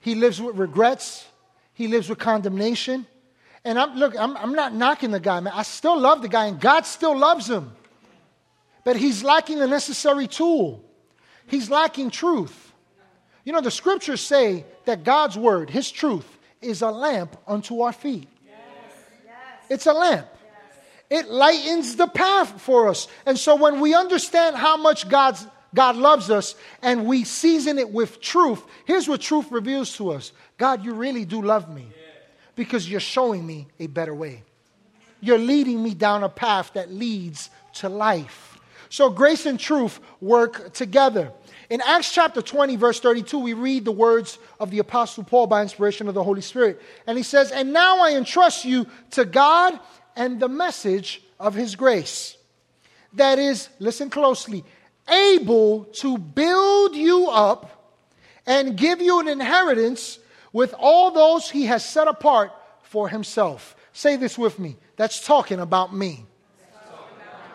[0.00, 1.26] He lives with regrets.
[1.74, 3.06] He lives with condemnation.
[3.64, 5.52] And I'm look, I'm, I'm not knocking the guy, man.
[5.54, 7.72] I still love the guy, and God still loves him.
[8.84, 10.84] But he's lacking the necessary tool.
[11.46, 12.72] He's lacking truth.
[13.44, 16.26] You know, the scriptures say that God's word, his truth,
[16.60, 18.28] is a lamp unto our feet.
[18.46, 18.56] Yes.
[19.68, 20.28] It's a lamp.
[21.10, 21.24] Yes.
[21.24, 23.08] It lightens the path for us.
[23.26, 27.90] And so when we understand how much God's, God loves us and we season it
[27.90, 31.88] with truth, here's what truth reveals to us God, you really do love me
[32.54, 34.44] because you're showing me a better way.
[35.20, 38.51] You're leading me down a path that leads to life.
[38.92, 41.32] So grace and truth work together.
[41.70, 45.62] In Acts chapter 20, verse 32, we read the words of the Apostle Paul by
[45.62, 46.78] inspiration of the Holy Spirit.
[47.06, 49.80] And he says, And now I entrust you to God
[50.14, 52.36] and the message of his grace.
[53.14, 54.62] That is, listen closely,
[55.08, 57.96] able to build you up
[58.44, 60.18] and give you an inheritance
[60.52, 62.52] with all those he has set apart
[62.82, 63.74] for himself.
[63.94, 64.76] Say this with me.
[64.96, 66.26] That's talking about me.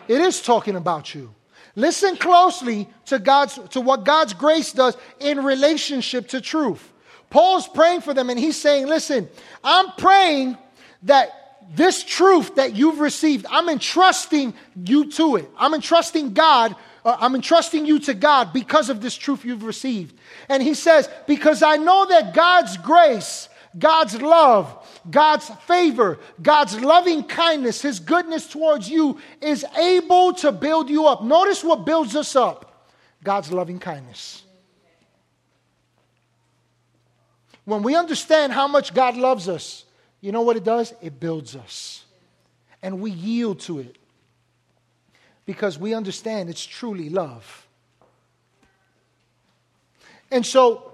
[0.08, 1.34] It is talking about you.
[1.76, 6.92] Listen closely to God's to what God's grace does in relationship to truth.
[7.30, 9.28] Paul's praying for them and he's saying, "Listen,
[9.62, 10.58] I'm praying
[11.02, 15.50] that this truth that you've received, I'm entrusting you to it.
[15.58, 20.18] I'm entrusting God, uh, I'm entrusting you to God because of this truth you've received."
[20.48, 24.77] And he says, "Because I know that God's grace, God's love,
[25.10, 31.22] God's favor, God's loving kindness, His goodness towards you is able to build you up.
[31.22, 32.86] Notice what builds us up
[33.22, 34.42] God's loving kindness.
[37.64, 39.84] When we understand how much God loves us,
[40.20, 40.94] you know what it does?
[41.02, 42.04] It builds us.
[42.82, 43.98] And we yield to it
[45.44, 47.66] because we understand it's truly love.
[50.30, 50.92] And so,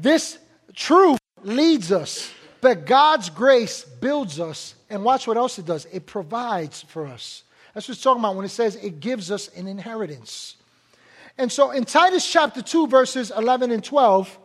[0.00, 0.38] this
[0.74, 2.30] truth leads us
[2.64, 7.42] but God's grace builds us, and watch what else it does it provides for us.
[7.74, 10.56] That's what it's talking about when it says it gives us an inheritance.
[11.36, 14.38] And so in Titus chapter 2, verses 11 and 12,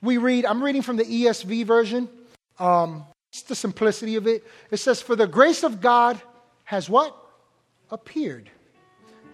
[0.00, 2.08] we read, I'm reading from the ESV version.
[2.60, 4.46] Um, it's the simplicity of it.
[4.70, 6.22] It says, For the grace of God
[6.62, 7.16] has what?
[7.90, 8.48] Appeared.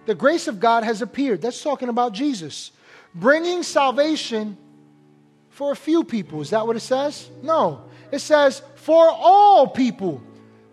[0.07, 1.43] The grace of God has appeared.
[1.43, 2.71] That's talking about Jesus,
[3.13, 4.57] bringing salvation
[5.57, 6.39] for a few people.
[6.41, 7.31] Is that what it says?
[7.41, 7.81] No.
[8.11, 10.21] It says for all people.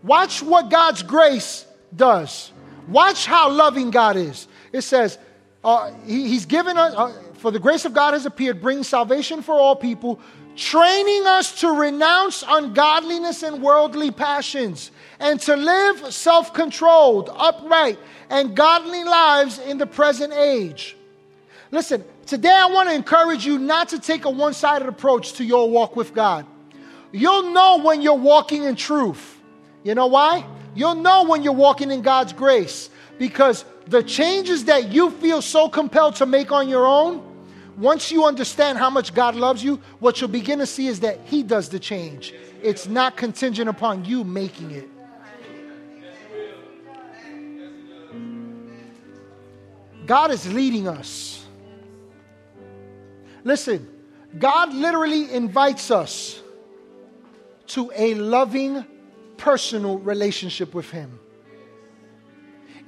[0.02, 1.64] Watch what God's grace
[1.96, 2.52] does.
[2.86, 4.46] Watch how loving God is.
[4.74, 5.16] It says,
[5.64, 9.40] uh, he, He's given us, uh, for the grace of God has appeared, bringing salvation
[9.40, 10.20] for all people,
[10.54, 18.54] training us to renounce ungodliness and worldly passions, and to live self controlled, upright, and
[18.54, 20.94] godly lives in the present age.
[21.70, 25.44] Listen, Today, I want to encourage you not to take a one sided approach to
[25.44, 26.46] your walk with God.
[27.12, 29.40] You'll know when you're walking in truth.
[29.82, 30.46] You know why?
[30.74, 35.68] You'll know when you're walking in God's grace because the changes that you feel so
[35.68, 37.22] compelled to make on your own,
[37.76, 41.20] once you understand how much God loves you, what you'll begin to see is that
[41.26, 42.34] He does the change.
[42.62, 44.88] It's not contingent upon you making it.
[50.06, 51.43] God is leading us.
[53.44, 53.88] Listen,
[54.38, 56.40] God literally invites us
[57.68, 58.84] to a loving,
[59.36, 61.18] personal relationship with Him.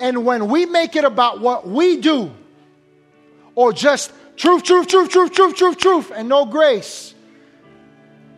[0.01, 2.31] And when we make it about what we do,
[3.55, 7.15] or just truth, truth, truth, truth, truth, truth, truth, and no grace,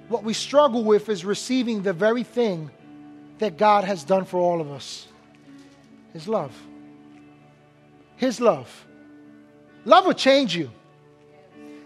[0.08, 2.70] what we struggle with is receiving the very thing
[3.38, 5.06] that God has done for all of us
[6.12, 6.52] His love.
[8.16, 8.86] His love.
[9.84, 10.70] Love will change you.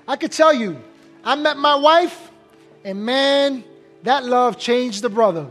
[0.07, 0.81] I could tell you,
[1.25, 2.31] I met my wife,
[2.85, 3.65] and man,
[4.03, 5.49] that love changed the brother.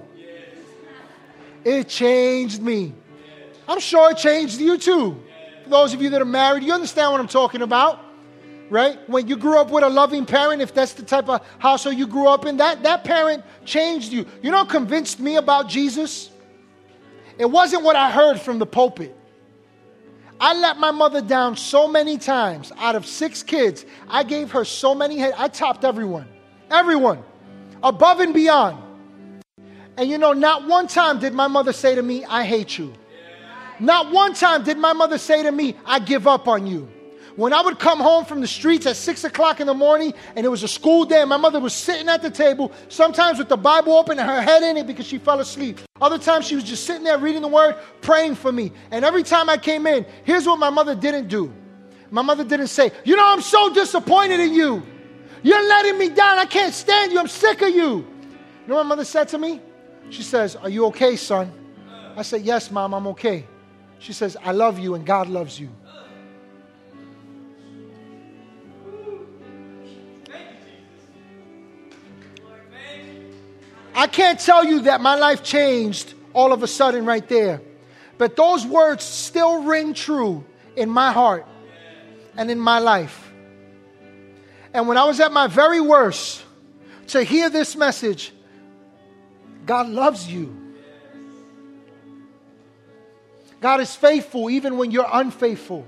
[1.63, 2.93] It changed me.
[3.67, 5.21] I'm sure it changed you too.
[5.63, 8.03] For those of you that are married, you understand what I'm talking about,
[8.69, 8.97] right?
[9.07, 12.07] When you grew up with a loving parent, if that's the type of household you
[12.07, 14.25] grew up in, that, that parent changed you.
[14.41, 16.31] You know convinced me about Jesus?
[17.37, 19.15] It wasn't what I heard from the pulpit.
[20.41, 22.71] I let my mother down so many times.
[22.79, 26.27] Out of six kids, I gave her so many, I topped everyone.
[26.71, 27.23] Everyone.
[27.83, 28.81] Above and beyond.
[29.97, 32.91] And you know, not one time did my mother say to me, I hate you.
[33.79, 36.89] Not one time did my mother say to me, I give up on you.
[37.35, 40.45] When I would come home from the streets at six o'clock in the morning and
[40.45, 43.57] it was a school day, my mother was sitting at the table, sometimes with the
[43.57, 45.79] Bible open and her head in it because she fell asleep.
[46.01, 48.71] Other times she was just sitting there reading the word, praying for me.
[48.91, 51.53] And every time I came in, here's what my mother didn't do.
[52.09, 54.83] My mother didn't say, You know, I'm so disappointed in you.
[55.43, 56.37] You're letting me down.
[56.37, 57.19] I can't stand you.
[57.19, 57.97] I'm sick of you.
[57.97, 59.61] You know what my mother said to me?
[60.09, 61.51] She says, Are you okay, son?
[62.17, 63.47] I said, Yes, mom, I'm okay.
[63.99, 65.69] She says, I love you and God loves you.
[73.93, 77.61] I can't tell you that my life changed all of a sudden right there.
[78.17, 81.45] But those words still ring true in my heart
[82.37, 83.31] and in my life.
[84.73, 86.43] And when I was at my very worst,
[87.07, 88.31] to hear this message
[89.65, 90.57] God loves you.
[93.59, 95.85] God is faithful even when you're unfaithful.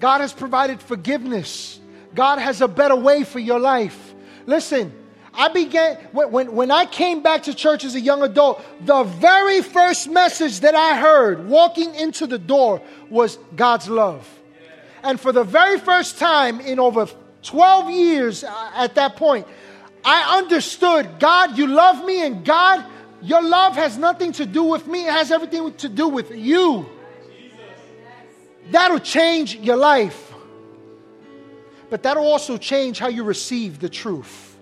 [0.00, 1.78] God has provided forgiveness.
[2.14, 4.14] God has a better way for your life.
[4.46, 4.92] Listen,
[5.38, 9.04] I began, when, when, when, I came back to church as a young adult, the
[9.04, 14.28] very first message that I heard walking into the door was God's love.
[15.04, 17.06] And for the very first time in over
[17.44, 19.46] 12 years uh, at that point,
[20.04, 22.84] I understood God, you love me, and God,
[23.22, 26.84] your love has nothing to do with me, it has everything to do with you.
[28.72, 30.34] That'll change your life.
[31.90, 34.57] But that'll also change how you receive the truth.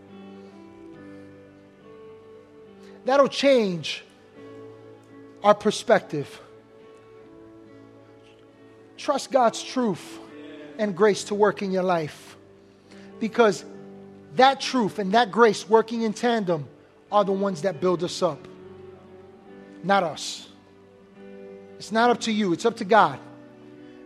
[3.07, 4.05] That'll change
[5.45, 6.41] our perspective.
[8.97, 10.19] Trust God's truth
[10.77, 12.37] and grace to work in your life.
[13.21, 13.65] Because
[14.35, 16.69] that truth and that grace working in tandem
[17.13, 18.49] are the ones that build us up,
[19.85, 20.49] not us.
[21.77, 23.21] It's not up to you, it's up to God.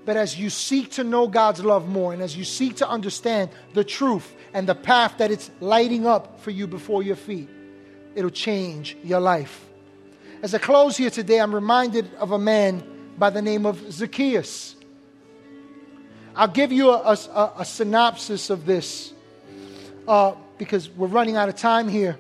[0.05, 3.49] But as you seek to know God's love more and as you seek to understand
[3.73, 7.49] the truth and the path that it's lighting up for you before your feet,
[8.15, 9.67] it'll change your life.
[10.43, 12.83] As I close here today, I'm reminded of a man
[13.19, 14.77] by the name of Zacchaeus.
[16.35, 19.13] I'll give you a, a, a synopsis of this
[20.09, 22.19] uh, because we're running out of time here.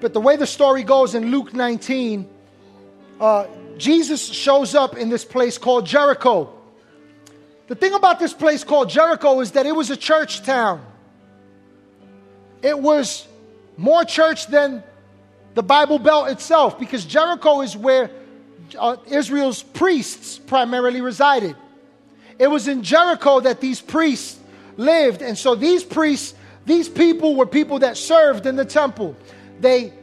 [0.00, 2.28] But the way the story goes in Luke 19,
[3.20, 3.46] uh,
[3.76, 6.52] Jesus shows up in this place called Jericho.
[7.68, 10.84] The thing about this place called Jericho is that it was a church town.
[12.62, 13.26] It was
[13.76, 14.82] more church than
[15.56, 18.10] the Bible Belt itself because Jericho is where
[18.78, 21.56] uh, Israel's priests primarily resided.
[22.38, 24.38] It was in Jericho that these priests
[24.76, 25.22] lived.
[25.22, 26.34] And so these priests,
[26.66, 29.16] these people were people that served in the temple.
[29.58, 29.94] They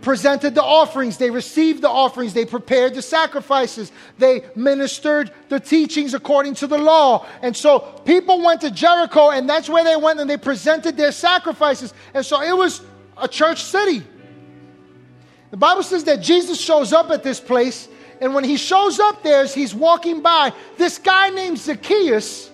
[0.00, 6.12] presented the offerings, they received the offerings, they prepared the sacrifices, they ministered the teachings
[6.12, 7.24] according to the law.
[7.40, 11.12] And so people went to Jericho, and that's where they went and they presented their
[11.12, 11.94] sacrifices.
[12.14, 12.80] And so it was
[13.16, 14.02] a church city.
[15.50, 17.88] The Bible says that Jesus shows up at this place,
[18.20, 22.50] and when he shows up there, as he's walking by, this guy named Zacchaeus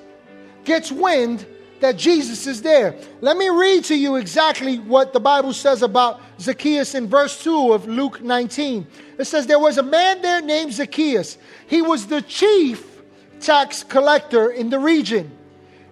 [0.64, 1.44] gets wind
[1.80, 2.96] that Jesus is there.
[3.20, 7.72] Let me read to you exactly what the Bible says about Zacchaeus in verse 2
[7.72, 8.86] of Luke 19.
[9.18, 11.36] It says, There was a man there named Zacchaeus.
[11.66, 13.02] He was the chief
[13.40, 15.30] tax collector in the region,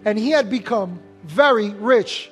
[0.05, 2.31] and he had become very rich.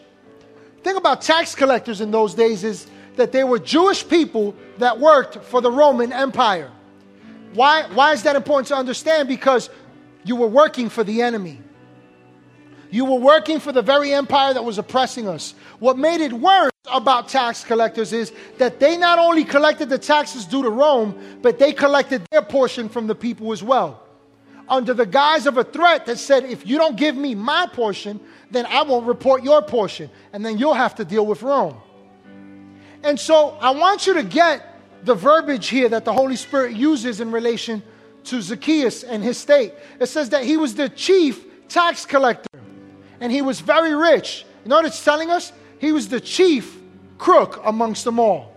[0.83, 5.43] Thing about tax collectors in those days is that they were Jewish people that worked
[5.45, 6.71] for the Roman Empire.
[7.53, 9.27] Why, why is that important to understand?
[9.27, 9.69] Because
[10.23, 11.59] you were working for the enemy.
[12.89, 15.55] You were working for the very empire that was oppressing us.
[15.79, 20.45] What made it worse about tax collectors is that they not only collected the taxes
[20.45, 24.03] due to Rome, but they collected their portion from the people as well.
[24.67, 28.19] Under the guise of a threat that said, if you don't give me my portion,
[28.51, 31.75] then I won't report your portion, and then you'll have to deal with Rome.
[33.03, 34.67] And so I want you to get
[35.03, 37.81] the verbiage here that the Holy Spirit uses in relation
[38.25, 39.73] to Zacchaeus and his state.
[39.99, 42.59] It says that he was the chief tax collector
[43.19, 44.45] and he was very rich.
[44.63, 45.51] You know what it's telling us?
[45.79, 46.79] He was the chief
[47.17, 48.55] crook amongst them all.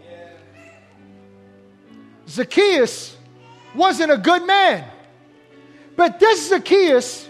[2.28, 3.16] Zacchaeus
[3.74, 4.84] wasn't a good man.
[5.96, 7.28] But this Zacchaeus,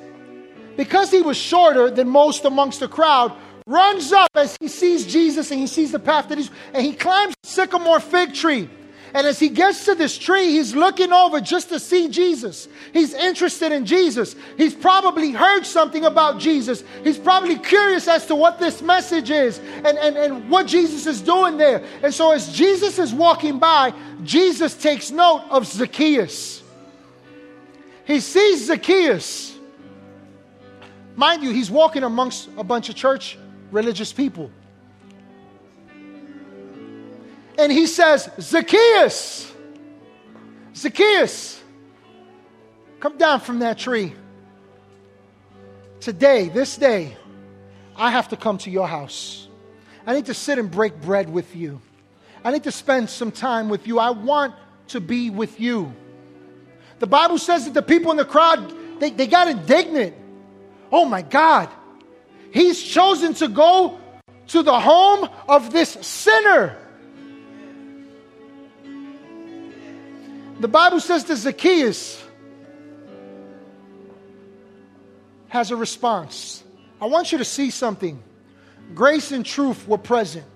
[0.77, 3.33] because he was shorter than most amongst the crowd,
[3.67, 6.95] runs up as he sees Jesus and he sees the path that he's, and he
[6.95, 8.69] climbs sycamore fig tree.
[9.15, 12.67] And as he gets to this tree, he's looking over just to see Jesus.
[12.93, 14.35] He's interested in Jesus.
[14.57, 16.83] He's probably heard something about Jesus.
[17.05, 21.23] He's probably curious as to what this message is and, and, and what Jesus is
[21.23, 21.85] doing there.
[22.03, 23.95] And so as Jesus is walking by,
[24.25, 26.65] Jesus takes note of Zacchaeus.
[28.07, 29.57] He sees Zacchaeus.
[31.15, 33.39] Mind you, he's walking amongst a bunch of church
[33.75, 34.51] religious people.
[37.59, 39.53] And he says, Zacchaeus,
[40.75, 41.62] Zacchaeus,
[43.01, 44.14] come down from that tree.
[46.01, 47.16] Today, this day,
[47.97, 49.49] I have to come to your house.
[50.07, 51.81] I need to sit and break bread with you.
[52.45, 53.99] I need to spend some time with you.
[53.99, 54.55] I want
[54.89, 55.93] to be with you.
[57.01, 60.14] The Bible says that the people in the crowd, they, they got indignant.
[60.93, 61.68] Oh my God,
[62.55, 63.99] he's chosen to go
[64.47, 66.79] to the home of this sinner.
[70.61, 72.23] The Bible says that Zacchaeus
[75.49, 76.63] has a response.
[77.01, 78.23] I want you to see something.
[78.95, 80.47] Grace and truth were present.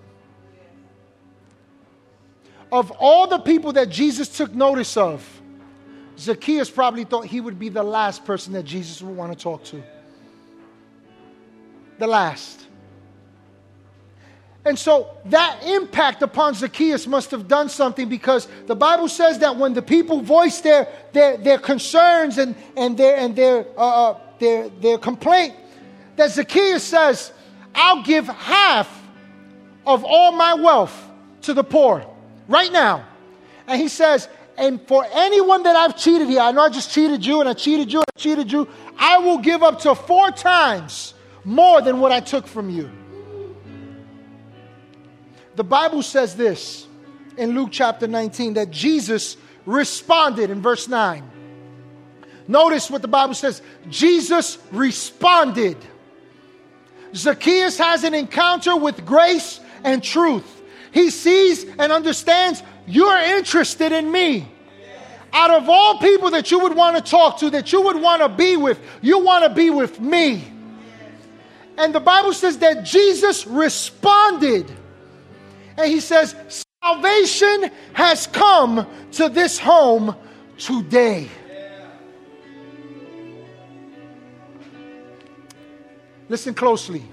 [2.70, 5.26] Of all the people that Jesus took notice of,
[6.18, 9.64] Zacchaeus probably thought he would be the last person that Jesus would want to talk
[9.64, 9.82] to.
[11.98, 12.58] The last.
[14.64, 19.56] And so that impact upon Zacchaeus must have done something because the Bible says that
[19.56, 24.18] when the people voiced their, their, their concerns and, and, their, and their, uh, uh
[24.38, 25.54] their, their complaint,
[26.16, 27.32] that Zacchaeus says,
[27.74, 28.88] I'll give half
[29.86, 31.08] of all my wealth
[31.42, 32.04] to the poor
[32.46, 33.06] right now.
[33.66, 34.28] And he says,
[34.58, 37.54] and for anyone that I've cheated here, I know I just cheated you and I
[37.54, 38.68] cheated you and I cheated you,
[38.98, 41.14] I will give up to four times
[41.48, 42.90] more than what I took from you.
[45.56, 46.86] The Bible says this
[47.38, 51.24] in Luke chapter 19 that Jesus responded in verse 9.
[52.46, 55.78] Notice what the Bible says Jesus responded.
[57.14, 60.62] Zacchaeus has an encounter with grace and truth.
[60.92, 64.46] He sees and understands you're interested in me.
[65.32, 68.20] Out of all people that you would want to talk to, that you would want
[68.20, 70.44] to be with, you want to be with me.
[71.78, 74.70] And the Bible says that Jesus responded.
[75.76, 76.34] And he says,
[76.82, 80.16] Salvation has come to this home
[80.58, 81.28] today.
[86.28, 87.04] Listen closely.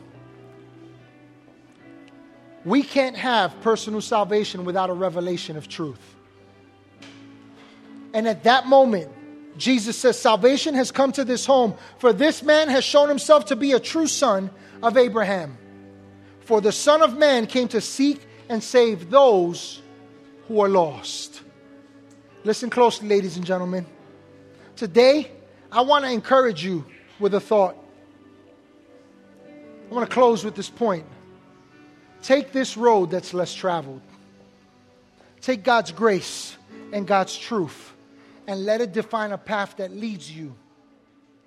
[2.65, 6.15] We can't have personal salvation without a revelation of truth.
[8.13, 9.11] And at that moment,
[9.57, 13.55] Jesus says, Salvation has come to this home, for this man has shown himself to
[13.55, 14.49] be a true son
[14.83, 15.57] of Abraham.
[16.41, 19.81] For the Son of Man came to seek and save those
[20.47, 21.41] who are lost.
[22.43, 23.85] Listen closely, ladies and gentlemen.
[24.75, 25.31] Today,
[25.71, 26.85] I want to encourage you
[27.19, 27.75] with a thought.
[29.89, 31.05] I want to close with this point.
[32.21, 34.01] Take this road that's less traveled.
[35.41, 36.55] Take God's grace
[36.91, 37.94] and God's truth
[38.47, 40.55] and let it define a path that leads you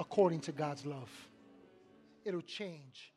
[0.00, 1.10] according to God's love.
[2.24, 3.12] It'll change.